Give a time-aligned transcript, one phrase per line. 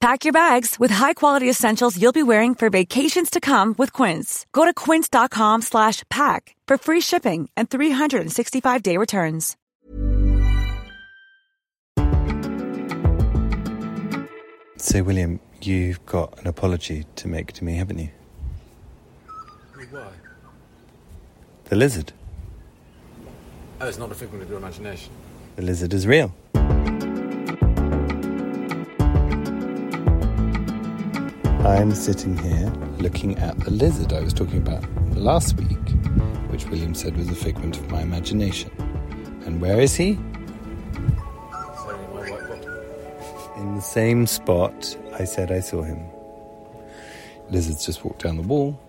[0.00, 4.46] Pack your bags with high-quality essentials you'll be wearing for vacations to come with Quince.
[4.50, 9.58] Go to quince.com slash pack for free shipping and 365-day returns.
[14.78, 18.08] So, William, you've got an apology to make to me, haven't you?
[19.90, 20.08] Why?
[21.64, 22.14] The lizard.
[23.82, 25.12] Oh, it's not a figment of your imagination.
[25.56, 26.34] The lizard is real.
[31.64, 34.82] I'm sitting here looking at the lizard I was talking about
[35.14, 35.90] last week,
[36.48, 38.70] which William said was a figment of my imagination.
[39.44, 40.18] And where is he?
[43.56, 46.02] In the same spot I said I saw him.
[47.50, 48.80] Lizard's just walked down the wall.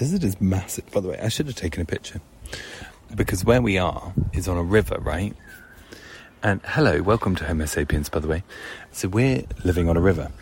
[0.00, 1.18] Lizard is massive, by the way.
[1.22, 2.20] I should have taken a picture.
[3.14, 5.34] Because where we are is on a river, right?
[6.42, 8.42] And hello, welcome to Homo sapiens, by the way.
[8.90, 10.32] So we're living on a river.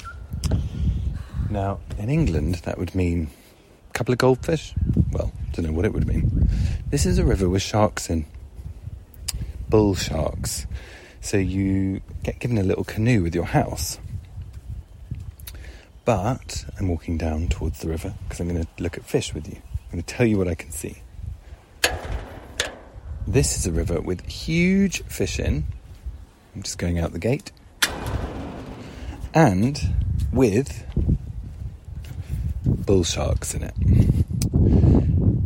[1.50, 3.31] Now, in England, that would mean
[3.91, 4.75] a couple of goldfish.
[5.12, 6.48] Well, don't know what it would mean.
[6.91, 8.27] This is a river with sharks in,
[9.69, 10.67] bull sharks.
[11.20, 13.98] So you get given a little canoe with your house.
[16.04, 19.49] But I'm walking down towards the river because I'm going to look at fish with
[19.49, 19.56] you.
[19.56, 20.97] I'm going to tell you what I can see.
[23.27, 25.65] This is a river with huge fish in.
[26.54, 27.53] I'm just going out the gate.
[29.33, 29.81] And
[30.31, 30.84] with
[32.64, 33.75] bull sharks in it.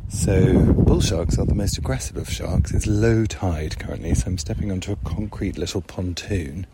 [0.08, 2.72] So, bull sharks are the most aggressive of sharks.
[2.72, 6.66] It's low tide currently, so I'm stepping onto a concrete little pontoon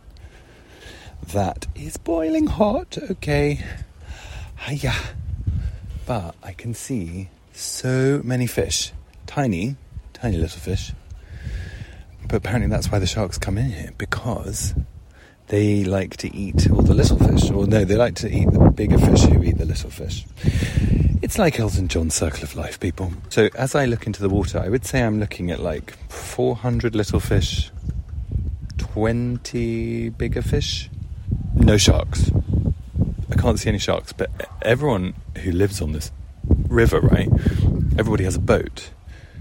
[1.32, 2.96] that is boiling hot.
[3.10, 3.64] Okay,
[4.58, 4.94] hiya.
[6.06, 8.92] But I can see so many fish,
[9.26, 9.76] tiny,
[10.12, 10.92] tiny little fish.
[12.28, 14.74] But apparently, that's why the sharks come in here because
[15.48, 18.70] they like to eat all the little fish, or no, they like to eat the
[18.70, 20.24] bigger fish who eat the little fish.
[21.22, 23.12] It's like Elton John's circle of life, people.
[23.28, 26.94] So as I look into the water, I would say I'm looking at like 400
[26.94, 27.70] little fish,
[28.78, 30.90] 20 bigger fish,
[31.54, 32.30] no sharks.
[33.30, 34.30] I can't see any sharks, but
[34.62, 36.10] everyone who lives on this
[36.68, 37.28] river, right?
[37.98, 38.90] Everybody has a boat,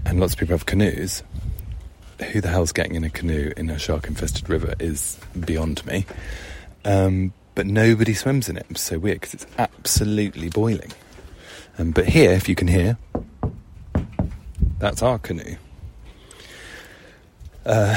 [0.04, 1.22] and lots of people have canoes
[2.32, 6.06] who the hell's getting in a canoe in a shark infested river is beyond me.
[6.84, 8.66] Um, but nobody swims in it.
[8.70, 10.92] It's so weird because it's absolutely boiling.
[11.78, 12.98] Um, but here, if you can hear,
[14.78, 15.56] that's our canoe.
[17.64, 17.96] Uh,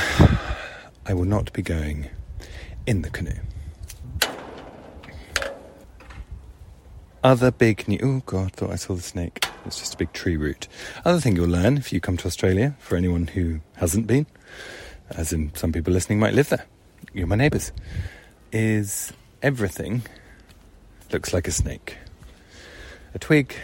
[1.06, 2.10] I will not be going
[2.86, 3.40] in the canoe.
[7.24, 8.00] Other big new.
[8.02, 9.47] Oh God, thought I saw the snake.
[9.68, 10.68] It's just a big tree root.
[11.06, 14.26] Other thing you'll learn if you come to Australia, for anyone who hasn't been,
[15.12, 16.66] as in some people listening might live there,
[17.14, 17.72] you're my neighbours,
[18.52, 20.04] is everything
[21.12, 21.98] looks like a snake.
[23.14, 23.56] A twig,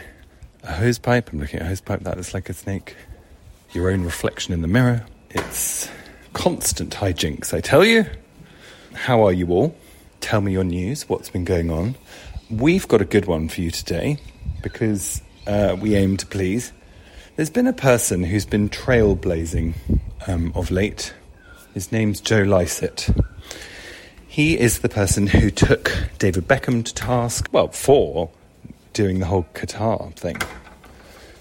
[0.63, 2.95] a hose pipe, I'm looking at a hose pipe, that looks like a snake.
[3.71, 5.05] Your own reflection in the mirror.
[5.31, 5.89] It's
[6.33, 8.05] constant hijinks, I tell you.
[8.93, 9.75] How are you all?
[10.21, 11.95] Tell me your news, what's been going on.
[12.49, 14.19] We've got a good one for you today
[14.61, 16.71] because uh, we aim to please.
[17.35, 19.73] There's been a person who's been trailblazing
[20.27, 21.13] um, of late.
[21.73, 23.09] His name's Joe Lycett.
[24.27, 28.29] He is the person who took David Beckham to task, well, for
[28.93, 30.37] doing the whole Qatar thing.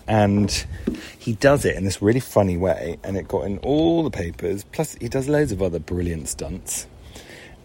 [0.06, 0.67] And
[1.19, 4.65] he does it in this really funny way, and it got in all the papers.
[4.65, 6.87] Plus, he does loads of other brilliant stunts.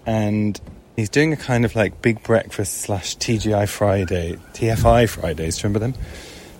[0.05, 0.59] And
[0.97, 5.55] he's doing a kind of like big breakfast slash TGI Friday, TFI Fridays.
[5.55, 5.93] Do you remember them?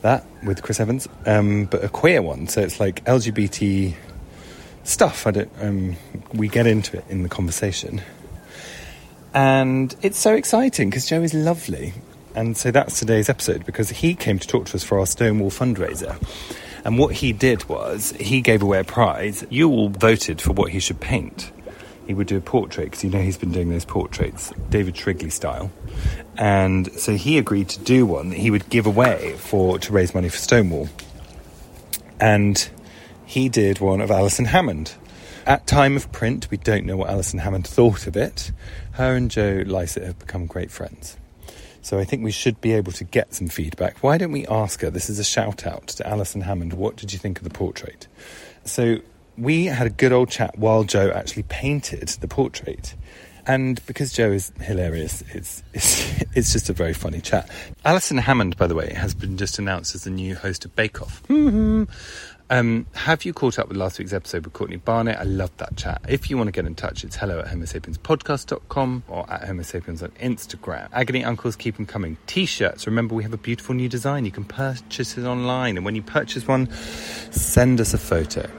[0.01, 2.47] that with Chris Evans, um, but a queer one.
[2.47, 3.93] So it's like LGBT
[4.83, 5.27] stuff.
[5.27, 5.51] I don't.
[5.59, 5.95] Um,
[6.33, 8.01] we get into it in the conversation,
[9.33, 11.93] and it's so exciting because Joe is lovely,
[12.35, 15.51] and so that's today's episode because he came to talk to us for our Stonewall
[15.51, 16.15] fundraiser.
[16.85, 19.45] And what he did was he gave away a prize.
[19.49, 21.51] You all voted for what he should paint.
[22.07, 25.29] He would do a portrait because you know he's been doing those portraits, David Shrigley
[25.29, 25.69] style.
[26.37, 30.13] And so he agreed to do one that he would give away for to raise
[30.13, 30.87] money for Stonewall.
[32.19, 32.69] And
[33.25, 34.95] he did one of Alison Hammond.
[35.45, 38.51] At time of print, we don't know what Alison Hammond thought of it.
[38.93, 41.17] Her and Joe Lycett have become great friends.
[41.81, 43.97] So I think we should be able to get some feedback.
[43.99, 44.89] Why don't we ask her?
[44.89, 46.73] This is a shout out to Alison Hammond.
[46.73, 48.07] What did you think of the portrait?
[48.65, 48.99] So
[49.37, 52.95] we had a good old chat while Joe actually painted the portrait.
[53.45, 57.49] And because Joe is hilarious, it's, it's, it's just a very funny chat.
[57.85, 61.01] Alison Hammond, by the way, has been just announced as the new host of Bake
[61.01, 61.23] Off.
[62.49, 65.19] Um, have you caught up with last week's episode with Courtney Barnett?
[65.19, 66.01] I loved that chat.
[66.07, 70.11] If you want to get in touch, it's hello at homosapienspodcast.com or at homosapiens on
[70.11, 70.87] Instagram.
[70.93, 72.17] Agony Uncles, keep them coming.
[72.25, 74.23] T-shirts, remember we have a beautiful new design.
[74.23, 75.75] You can purchase it online.
[75.75, 76.71] And when you purchase one,
[77.31, 78.49] send us a photo.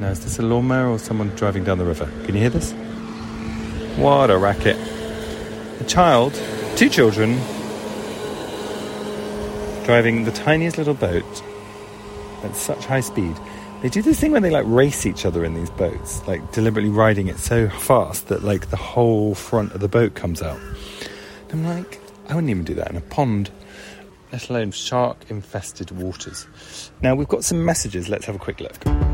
[0.00, 2.06] Now, is this a lawnmower or someone driving down the river?
[2.24, 2.72] Can you hear this?
[3.96, 4.76] What a racket.
[5.80, 6.32] A child,
[6.76, 7.38] two children,
[9.84, 11.42] driving the tiniest little boat
[12.42, 13.36] at such high speed.
[13.82, 16.90] They do this thing where they like race each other in these boats, like deliberately
[16.90, 20.60] riding it so fast that like the whole front of the boat comes out.
[21.50, 23.50] I'm like, I wouldn't even do that in a pond,
[24.32, 26.46] let alone shark infested waters.
[27.02, 29.11] Now we've got some messages, let's have a quick look.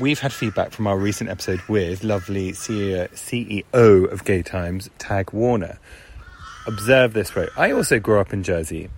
[0.00, 5.80] We've had feedback from our recent episode with lovely CEO of Gay Times, Tag Warner.
[6.68, 7.48] Observe this quote.
[7.56, 8.90] I also grew up in Jersey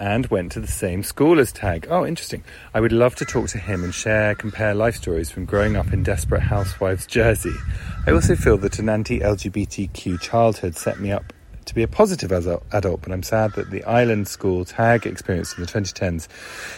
[0.00, 1.86] and went to the same school as Tag.
[1.88, 2.42] Oh, interesting.
[2.74, 5.92] I would love to talk to him and share, compare life stories from growing up
[5.92, 7.54] in Desperate Housewives Jersey.
[8.08, 11.32] I also feel that an anti LGBTQ childhood set me up
[11.66, 15.62] to be a positive adult, but I'm sad that the island school Tag experience in
[15.62, 16.26] the 2010s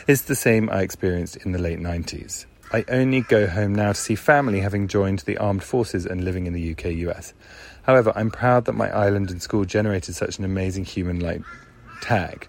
[0.06, 2.44] is the same I experienced in the late 90s.
[2.72, 6.46] I only go home now to see family having joined the armed forces and living
[6.46, 7.34] in the UK US.
[7.82, 11.42] However, I'm proud that my island and school generated such an amazing human like
[12.00, 12.48] Tag.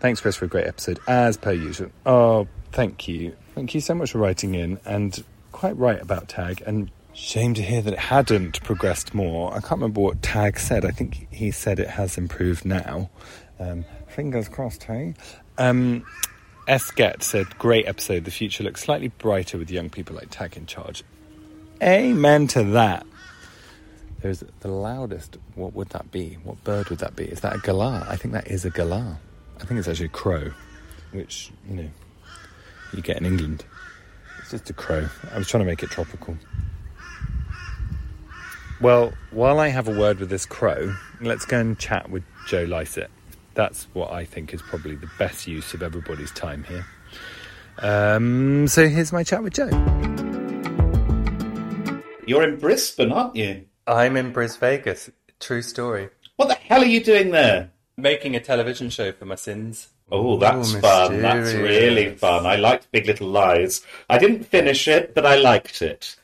[0.00, 1.90] Thanks, Chris, for a great episode, as per usual.
[2.04, 3.36] Oh, thank you.
[3.54, 6.62] Thank you so much for writing in, and quite right about Tag.
[6.66, 9.50] And shame to hear that it hadn't progressed more.
[9.52, 10.84] I can't remember what Tag said.
[10.84, 13.10] I think he said it has improved now.
[13.58, 15.14] Um, fingers crossed, hey?
[15.58, 16.04] Um,
[16.68, 18.24] Esket said, Great episode.
[18.24, 21.02] The future looks slightly brighter with young people like Tag in charge.
[21.82, 23.06] Amen to that.
[24.20, 25.38] There's the loudest.
[25.56, 26.38] What would that be?
[26.44, 27.24] What bird would that be?
[27.24, 28.08] Is that a galah?
[28.08, 29.16] I think that is a galah.
[29.60, 30.52] I think it's actually a crow,
[31.10, 31.90] which, you know,
[32.92, 33.64] you get in England.
[34.38, 35.08] It's just a crow.
[35.32, 36.36] I was trying to make it tropical.
[38.80, 42.64] Well, while I have a word with this crow, let's go and chat with Joe
[42.64, 43.10] Lycett.
[43.54, 46.86] That's what I think is probably the best use of everybody's time here.
[47.78, 49.68] Um, so here's my chat with Joe.
[52.26, 53.66] You're in Brisbane, aren't you?
[53.86, 55.10] I'm in Bris Vegas.
[55.40, 56.08] True story.
[56.36, 57.70] What the hell are you doing there?
[57.96, 59.88] Making a television show for my sins.
[60.10, 61.22] Oh, that's Ooh, fun.
[61.22, 62.46] That's really fun.
[62.46, 63.84] I liked Big Little Lies.
[64.08, 66.16] I didn't finish it, but I liked it.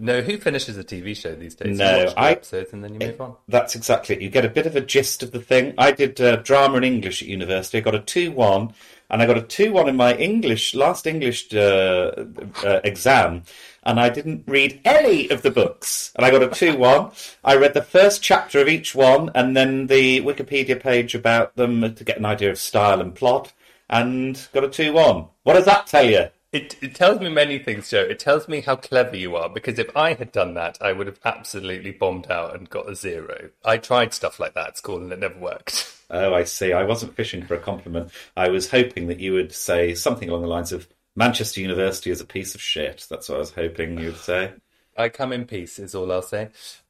[0.00, 1.78] No, who finishes a TV show these days?
[1.78, 3.36] No, you watch the I- episodes and then you move on.
[3.48, 4.22] That's exactly it.
[4.22, 5.74] You get a bit of a gist of the thing.
[5.78, 7.78] I did uh, drama and English at university.
[7.78, 8.72] I got a 2 1,
[9.10, 12.24] and I got a 2 1 in my English, last English uh,
[12.64, 13.42] uh, exam,
[13.84, 16.12] and I didn't read any of the books.
[16.16, 17.10] And I got a 2 1.
[17.44, 21.94] I read the first chapter of each one, and then the Wikipedia page about them
[21.94, 23.52] to get an idea of style and plot,
[23.88, 25.26] and got a 2 1.
[25.44, 26.28] What does that tell you?
[26.52, 28.02] It, it tells me many things, Joe.
[28.02, 31.06] It tells me how clever you are because if I had done that, I would
[31.06, 33.50] have absolutely bombed out and got a zero.
[33.64, 35.92] I tried stuff like that at school and it never worked.
[36.08, 36.72] Oh, I see.
[36.72, 38.12] I wasn't fishing for a compliment.
[38.36, 40.86] I was hoping that you would say something along the lines of
[41.16, 43.04] Manchester University is a piece of shit.
[43.10, 44.52] That's what I was hoping you'd say.
[44.96, 46.42] I come in peace, is all I'll say.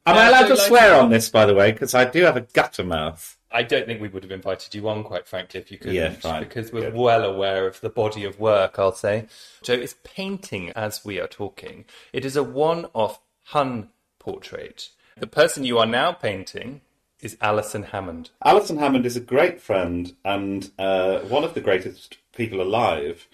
[0.05, 1.71] Am Uh, I allowed to like- swear on this, by the way?
[1.71, 3.36] Because I do have a gutter mouth.
[3.51, 5.95] I don't think we would have invited you on, quite frankly, if you couldn't.
[5.95, 6.43] Yeah, fine.
[6.43, 6.95] Because we're Good.
[6.95, 9.27] well aware of the body of work, I'll say.
[9.61, 11.85] Joe is painting as we are talking.
[12.11, 13.89] It is a one off Hun
[14.19, 14.89] portrait.
[15.17, 16.81] The person you are now painting
[17.21, 18.29] is Alison Hammond.
[18.43, 23.27] Alison Hammond is a great friend and uh, one of the greatest people alive.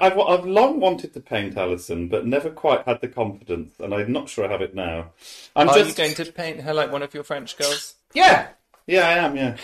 [0.00, 4.10] I've, I've long wanted to paint Alison, but never quite had the confidence, and I'm
[4.10, 5.10] not sure I have it now.
[5.54, 7.94] I'm Are just you going to paint her like one of your French girls?
[8.14, 8.48] yeah,
[8.86, 9.36] yeah, I am.
[9.36, 9.56] Yeah,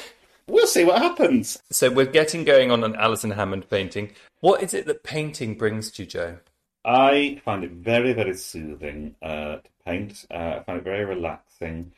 [0.47, 1.59] we'll see what happens.
[1.71, 4.13] So we're getting going on an Alison Hammond painting.
[4.41, 6.39] What is it that painting brings to you, Joe?
[6.85, 10.25] I find it very, very soothing uh, to paint.
[10.31, 11.93] Uh, I find it very relaxing.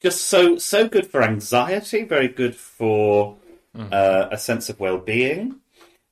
[0.00, 2.04] Just so so good for anxiety.
[2.04, 3.36] Very good for
[3.78, 5.56] uh, a sense of well-being.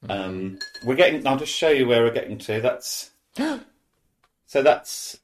[0.09, 1.27] Um, we're getting.
[1.27, 2.61] I'll just show you where we're getting to.
[2.61, 4.63] That's so.
[4.63, 5.19] That's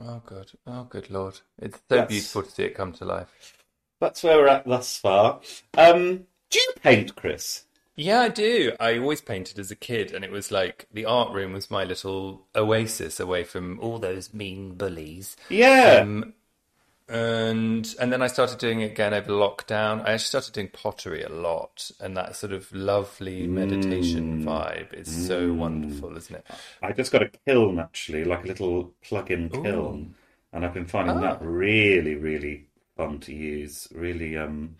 [0.00, 0.50] Oh, good.
[0.66, 1.38] Oh, good lord.
[1.62, 3.56] It's so That's- beautiful to see it come to life.
[4.04, 5.40] That's where we're at thus far.
[5.78, 7.64] Um, do you paint, Chris?
[7.96, 8.72] Yeah, I do.
[8.78, 11.84] I always painted as a kid, and it was like the art room was my
[11.84, 15.36] little oasis away from all those mean bullies.
[15.48, 16.00] Yeah.
[16.02, 16.34] Um,
[17.08, 20.00] and and then I started doing it again over lockdown.
[20.00, 25.26] I actually started doing pottery a lot, and that sort of lovely meditation vibe is
[25.26, 26.46] so wonderful, isn't it?
[26.82, 30.14] I just got a kiln actually, like a little plug-in kiln,
[30.52, 33.88] and I've been finding that really, really fun to use.
[33.94, 34.76] Really, um,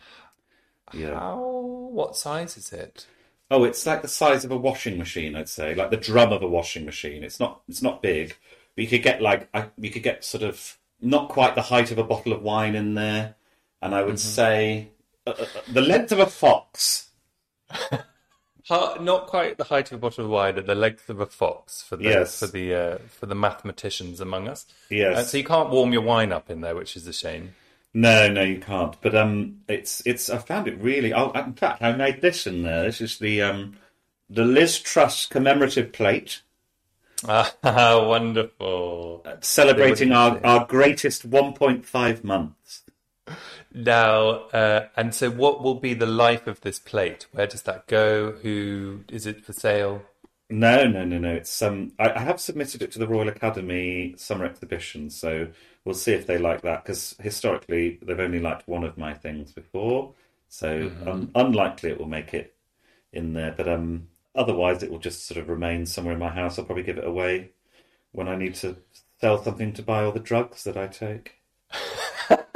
[0.93, 1.15] yeah.
[1.19, 1.39] How?
[1.39, 3.07] What size is it?
[3.51, 6.43] Oh, it's like the size of a washing machine, I'd say, like the drum of
[6.43, 7.23] a washing machine.
[7.23, 8.37] It's not, it's not big,
[8.75, 11.91] but you could get like, I, you could get sort of not quite the height
[11.91, 13.35] of a bottle of wine in there,
[13.83, 14.89] and I would say
[15.27, 17.11] uh, uh, the length of a fox.
[18.71, 21.83] Not quite the height of a bottle of wine, and the length of a fox
[21.83, 22.39] for the Yes.
[22.39, 24.65] for the uh, for the mathematicians among us.
[24.89, 25.19] Yes.
[25.19, 27.55] Uh, so you can't warm your wine up in there, which is a shame.
[27.95, 28.97] No, no, you can't.
[29.01, 30.29] But um, it's it's.
[30.29, 31.15] I found it really.
[31.15, 32.83] Oh, in fact, I made this in there.
[32.83, 33.77] This is the um,
[34.29, 36.43] the Liz Truss commemorative plate
[37.27, 37.55] Ah,
[38.07, 39.25] wonderful.
[39.41, 42.83] celebrating our, our greatest 1.5 months.
[43.73, 47.27] Now, uh, and so what will be the life of this plate?
[47.33, 48.33] Where does that go?
[48.33, 50.03] Who is it for sale?
[50.51, 51.33] No, no, no, no.
[51.35, 51.93] It's um.
[51.99, 55.49] I, I have submitted it to the Royal Academy Summer Exhibition, so
[55.85, 56.85] we'll see if they like that.
[56.85, 60.13] Because historically, they've only liked one of my things before,
[60.49, 62.55] so um, unlikely it will make it
[63.13, 63.55] in there.
[63.57, 66.59] But um, otherwise, it will just sort of remain somewhere in my house.
[66.59, 67.51] I'll probably give it away
[68.13, 68.77] when I need to
[69.21, 71.41] sell something to buy all the drugs that I take.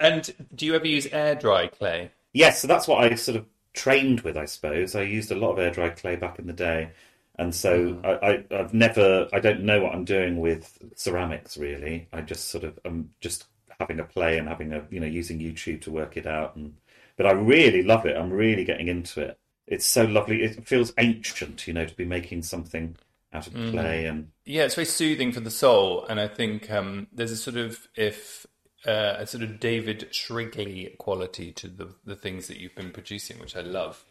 [0.00, 2.10] And do you ever use air dry clay?
[2.32, 4.94] Yes, so that's what I sort of trained with, I suppose.
[4.94, 6.90] I used a lot of air dry clay back in the day,
[7.38, 12.08] and so I, I, I've never, I don't know what I'm doing with ceramics really.
[12.12, 13.46] I just sort of, I'm just
[13.78, 16.56] having a play and having a, you know, using YouTube to work it out.
[16.56, 16.76] And
[17.16, 18.16] but I really love it.
[18.16, 19.38] I'm really getting into it.
[19.66, 20.42] It's so lovely.
[20.42, 22.96] It feels ancient, you know, to be making something
[23.32, 27.08] out of clay and Yeah, it's very soothing for the soul, and I think um,
[27.12, 28.46] there's a sort of if
[28.86, 33.38] uh, a sort of David Shrigley quality to the the things that you've been producing,
[33.40, 34.04] which I love.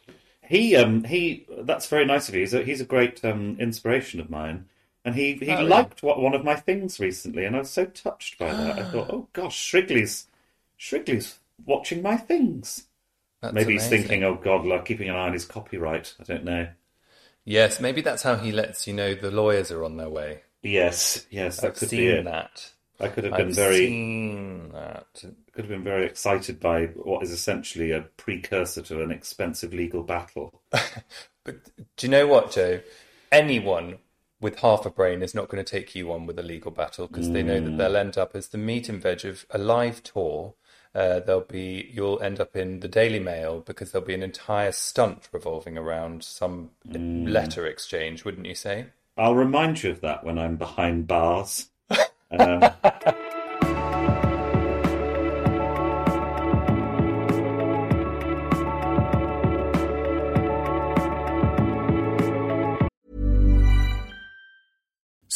[0.48, 2.42] He um he that's very nice of you.
[2.42, 4.66] He's a, he's a great um inspiration of mine.
[5.04, 7.86] And he, he Oh, liked what one of my things recently, and I was so
[7.86, 8.80] touched by that.
[8.80, 10.28] I thought, oh gosh, Shrigley's
[10.78, 12.88] Shrigley's watching my things.
[13.42, 16.16] That's Maybe he's thinking, oh god, like keeping an eye on his copyright.
[16.20, 16.70] I don't know.
[17.46, 20.44] Yes, maybe that's how he lets you know the lawyers are on their way.
[20.64, 22.26] Yes, yes, that I've could be seen it.
[22.26, 22.72] that.
[23.00, 25.24] I could have been I've very seen that.
[25.56, 30.04] Could have been very excited by what is essentially a precursor to an expensive legal
[30.04, 30.62] battle.
[31.46, 31.64] But
[31.96, 32.82] do you know what, Joe?
[33.32, 34.00] Anyone
[34.42, 37.08] with half a brain is not going to take you on with a legal battle
[37.08, 40.04] because they know that they'll end up as the meat and veg of a live
[40.04, 40.56] tour.
[40.94, 44.72] Uh, there'll be you'll end up in the Daily Mail because there'll be an entire
[44.72, 48.88] stunt revolving around some letter exchange, wouldn't you say?
[49.18, 51.70] I'll remind you of that when I'm behind bars.
[52.32, 52.72] Um,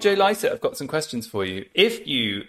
[0.00, 1.66] Joe Lycett, I've got some questions for you.
[1.74, 2.44] If you,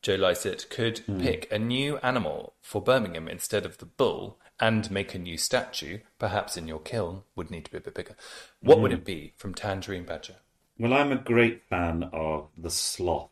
[0.00, 5.14] Joe Lycett, could pick a new animal for Birmingham instead of the bull and make
[5.14, 8.16] a new statue, perhaps in your kiln, would need to be a bit bigger,
[8.62, 10.36] what would it be from Tangerine Badger?
[10.78, 13.30] Well, I'm a great fan of the sloth,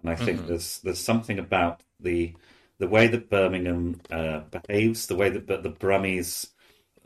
[0.00, 2.34] and I think there's there's something about the
[2.78, 6.48] the way that Birmingham uh, behaves, the way that the Brummies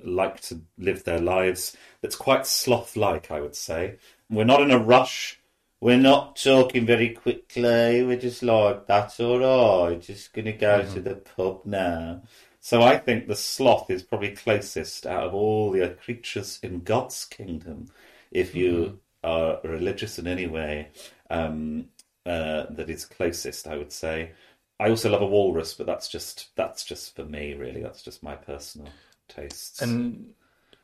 [0.02, 1.76] like to live their lives.
[2.00, 3.98] That's quite sloth-like, I would say.
[4.30, 5.38] We're not in a rush.
[5.80, 8.02] We're not talking very quickly.
[8.02, 10.00] We're just like, that's all right.
[10.00, 12.22] Just going to go to the pub now.
[12.60, 17.24] So I think the sloth is probably closest out of all the creatures in God's
[17.24, 17.88] kingdom.
[18.30, 20.88] If you are religious in any way,
[21.30, 21.90] um,
[22.24, 24.32] uh, that is closest, I would say.
[24.80, 27.82] I also love a walrus, but that's just that's just for me, really.
[27.82, 28.88] That's just my personal
[29.28, 29.80] tastes.
[29.80, 30.34] And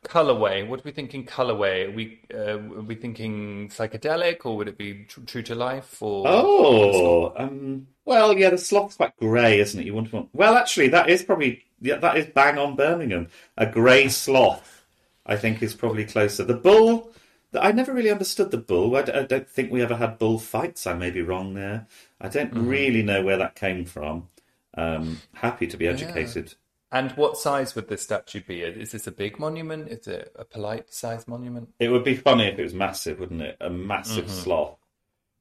[0.03, 1.25] colorway, what are we thinking?
[1.25, 1.87] Colorway?
[1.87, 6.01] Are we uh, are we thinking psychedelic, or would it be tr- true to life?
[6.01, 9.85] Or Oh, um, well, yeah, the sloth's quite grey, isn't it?
[9.85, 10.29] You wouldn't want.
[10.33, 13.27] Well, actually, that is probably yeah, that is bang on Birmingham.
[13.57, 14.85] A grey sloth,
[15.25, 16.43] I think, is probably closer.
[16.43, 17.11] The bull,
[17.59, 18.95] I never really understood the bull.
[18.95, 20.87] I, d- I don't think we ever had bull fights.
[20.87, 21.87] I may be wrong there.
[22.21, 24.29] I don't really know where that came from.
[24.75, 26.55] Um, happy to be educated.
[26.93, 28.61] And what size would this statue be?
[28.61, 29.89] Is this a big monument?
[29.89, 31.73] Is it a polite sized monument?
[31.79, 33.57] It would be funny if it was massive, wouldn't it?
[33.59, 34.77] A massive sloth.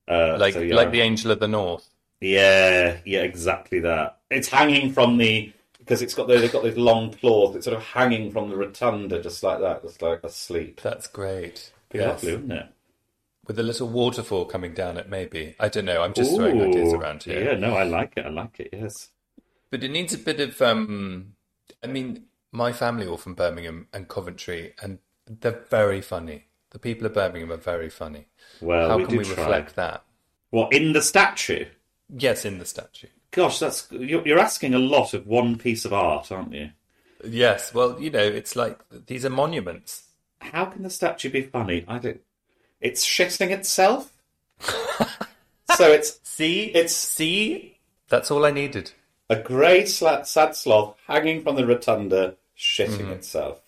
[0.08, 0.74] Uh, Like so, yeah.
[0.74, 1.86] like the Angel of the North.
[2.20, 4.18] Yeah, yeah, exactly that.
[4.30, 7.56] It's hanging from the because it's got those, they've got those long claws.
[7.56, 10.80] It's sort of hanging from the rotunda, just like that, just like asleep.
[10.80, 11.72] That's great.
[11.90, 12.08] Be Yes.
[12.22, 12.66] lovely, wouldn't it?
[13.48, 15.56] With a little waterfall coming down it, maybe.
[15.58, 16.02] I don't know.
[16.02, 17.42] I'm just throwing ideas around here.
[17.44, 18.24] Yeah, no, I like it.
[18.24, 18.68] I like it.
[18.72, 19.10] Yes.
[19.70, 21.34] But it needs a bit of um
[21.82, 26.46] I mean, my family all from Birmingham and Coventry and they're very funny.
[26.70, 28.26] The people of Birmingham are very funny.
[28.60, 29.34] Well, How we can do we try.
[29.42, 30.02] reflect that?
[30.50, 31.66] What in the statue?
[32.14, 33.08] Yes, in the statue.
[33.30, 36.70] Gosh, that's you're, you're asking a lot of one piece of art, aren't you?
[37.24, 40.04] Yes, well, you know, it's like these are monuments.
[40.40, 41.84] How can the statue be funny?
[41.88, 42.20] I don't.
[42.80, 44.12] It's shitting itself.
[45.76, 46.70] so it's See?
[46.70, 47.78] It's- see?
[48.08, 48.92] That's all I needed.
[49.32, 53.10] A grey sad sloth hanging from the rotunda, shitting Mm-hmm.
[53.12, 53.60] itself.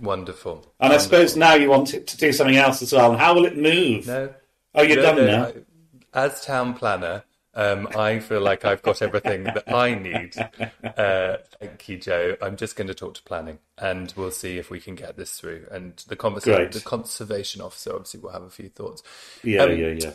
[0.00, 0.66] Wonderful.
[0.78, 3.12] And I suppose now you want it to do something else as well.
[3.12, 4.06] And how will it move?
[4.06, 4.34] No.
[4.74, 5.52] Oh, you're No, done no, now.
[6.12, 10.34] As town planner, um, I feel like I've got everything that I need.
[10.96, 12.36] Uh, thank you, Joe.
[12.40, 15.38] I'm just going to talk to planning, and we'll see if we can get this
[15.38, 15.66] through.
[15.70, 16.72] And the conversation, Great.
[16.72, 19.02] the conservation officer, obviously, will have a few thoughts.
[19.44, 20.12] Yeah, Um, yeah, yeah.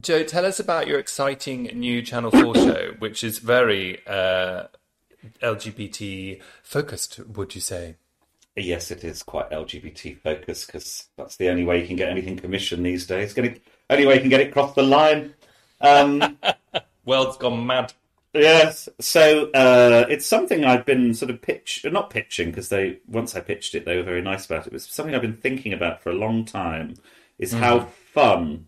[0.00, 4.64] Joe, tell us about your exciting new Channel Four show, which is very uh,
[5.40, 7.20] LGBT focused.
[7.20, 7.96] Would you say?
[8.56, 12.36] Yes, it is quite LGBT focused because that's the only way you can get anything
[12.36, 13.34] commissioned these days.
[13.34, 15.34] Getting only way you can get it across the line.
[15.80, 16.38] Um,
[17.04, 17.92] World's gone mad.
[18.32, 23.36] yes, so uh, it's something I've been sort of pitch, not pitching because they once
[23.36, 24.68] I pitched it, they were very nice about it.
[24.68, 26.94] It was something I've been thinking about for a long time.
[27.36, 27.80] Is how
[28.12, 28.66] fun,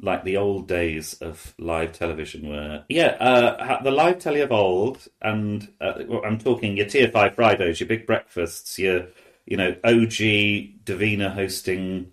[0.00, 2.84] like the old days of live television were.
[2.88, 7.80] Yeah, uh, the live telly of old, and uh, well, I'm talking your TFI Fridays,
[7.80, 9.06] your big breakfasts, your
[9.46, 12.12] you know OG Davina hosting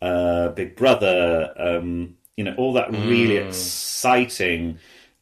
[0.00, 4.78] uh, Big Brother, um, you know, all that really exciting,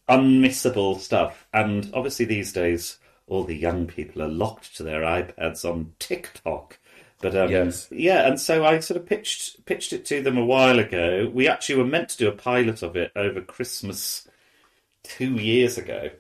[0.09, 1.47] unmissable stuff.
[1.53, 6.79] And obviously, these days, all the young people are locked to their iPads on TikTok.
[7.23, 7.89] But um, Yes.
[7.91, 11.31] yeah, and so I sort of pitched pitched it to them a while ago.
[11.33, 14.29] We actually were meant to do a pilot of it over Christmas
[15.05, 16.11] two years ago,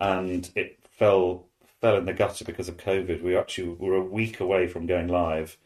[0.00, 1.46] and it fell
[1.80, 3.22] fell in the gutter because of COVID.
[3.22, 5.58] We actually were a week away from going live,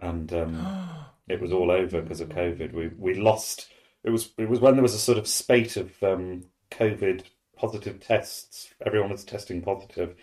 [0.00, 0.66] and um,
[1.28, 2.72] it was all over because of COVID.
[2.72, 3.68] We we lost.
[4.04, 7.24] It was it was when there was a sort of spate of um, COVID
[7.56, 8.72] positive tests.
[8.86, 10.14] Everyone was testing positive,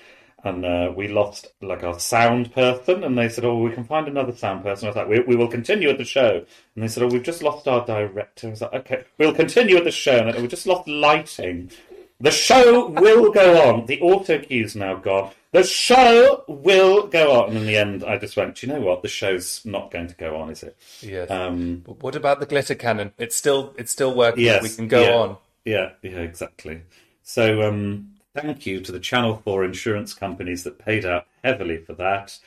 [0.43, 3.04] and uh, we lost like our sound person.
[3.04, 5.36] And they said, "Oh, we can find another sound person." I was like, "We, we
[5.36, 6.43] will continue with the show."
[6.76, 9.76] And they said, "Oh, we've just lost our director." I was like, "Okay, we'll continue
[9.76, 11.71] with the show." And we just lost lighting.
[12.19, 13.86] The show will go on.
[13.86, 15.32] The auto cue's now gone.
[15.52, 17.50] The show will go on.
[17.50, 19.04] And in the end, I just went, Do you know what?
[19.04, 20.76] The show's not going to go on, is it?
[21.02, 21.30] Yes.
[21.30, 23.13] Um, But what about the glitter cannon?
[23.19, 24.43] It's still it's still working.
[24.43, 24.63] yes.
[24.63, 25.38] we can go yeah, on.
[25.63, 26.82] Yeah, yeah, exactly.
[27.21, 31.93] So, um, thank you to the Channel 4 insurance companies that paid out heavily for
[31.93, 32.38] that.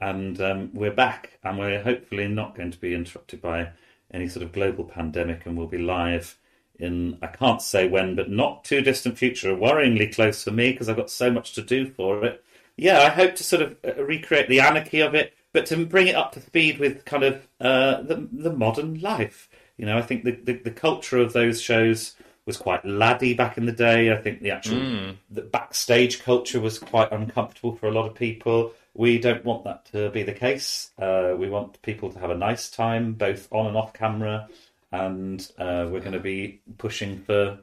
[0.00, 3.70] And um, we're back, and we're hopefully not going to be interrupted by
[4.12, 6.38] any sort of global pandemic, and we'll be live
[6.78, 10.88] in, I can't say when, but not too distant future, worryingly close for me because
[10.88, 12.42] I've got so much to do for it.
[12.76, 16.08] Yeah, I hope to sort of uh, recreate the anarchy of it, but to bring
[16.08, 19.50] it up to speed with kind of uh, the, the modern life.
[19.76, 23.56] You know, I think the, the, the culture of those shows was quite laddie back
[23.56, 24.12] in the day.
[24.12, 28.72] I think the actual the backstage culture was quite uncomfortable for a lot of people.
[28.94, 30.90] We don't want that to be the case.
[30.98, 34.48] Uh, we want people to have a nice time, both on and off camera,
[34.92, 37.58] and uh, we're going to be pushing for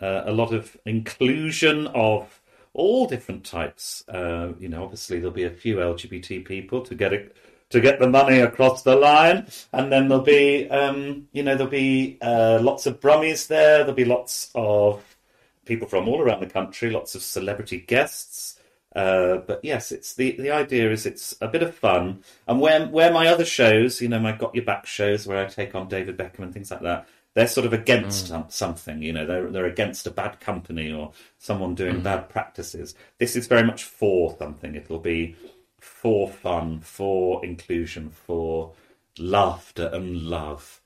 [0.00, 2.40] uh, a lot of inclusion of
[2.72, 4.04] all different types.
[4.08, 7.36] Uh, you know, obviously there'll be a few LGBT people to get it
[7.70, 11.70] to get the money across the line, and then there'll be, um, you know, there'll
[11.70, 13.78] be uh, lots of Brummies there.
[13.78, 15.16] There'll be lots of
[15.64, 18.58] people from all around the country, lots of celebrity guests.
[18.94, 22.86] Uh, but yes, it's the the idea is it's a bit of fun, and where
[22.86, 25.86] where my other shows, you know, my Got Your Back shows, where I take on
[25.86, 29.48] David Beckham and things like that, they're sort of against some, something, you know, they're
[29.48, 32.96] they're against a bad company or someone doing bad practices.
[33.18, 34.74] This is very much for something.
[34.74, 35.36] It'll be
[35.80, 38.72] for fun, for inclusion, for
[39.18, 40.80] laughter and love.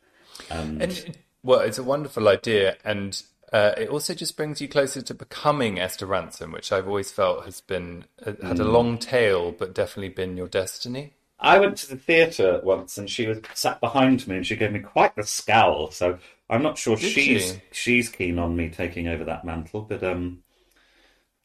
[0.50, 5.02] And, And well, it's a wonderful idea, and uh, it also just brings you closer
[5.02, 9.52] to becoming Esther Rantzen, which I've always felt has been uh, had a long tail,
[9.52, 11.12] but definitely been your destiny.
[11.38, 14.72] I went to the theatre once, and she was sat behind me, and she gave
[14.72, 15.90] me quite the scowl.
[15.90, 17.62] So I'm not sure Did she's she?
[17.72, 20.43] she's keen on me taking over that mantle, but um,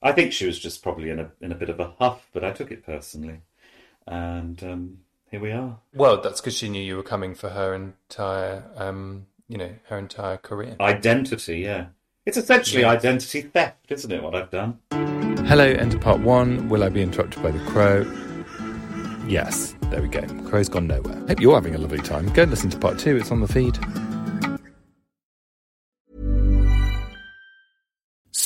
[0.01, 2.27] I think she was just probably in a in a bit of a huff.
[2.33, 3.41] But I took it personally,
[4.07, 4.97] and um,
[5.29, 5.79] here we are.
[5.93, 9.97] Well, that's because she knew you were coming for her entire, um, you know, her
[9.97, 10.75] entire career.
[10.79, 11.87] Identity, yeah,
[12.25, 12.91] it's essentially Yeah.
[12.91, 14.23] identity theft, isn't it?
[14.23, 14.79] What I've done.
[15.47, 16.69] Hello, enter part one.
[16.69, 18.05] Will I be interrupted by the crow?
[19.27, 20.21] Yes, there we go.
[20.49, 21.15] Crow's gone nowhere.
[21.27, 22.27] Hope you're having a lovely time.
[22.33, 23.77] Go and listen to part two, it's on the feed.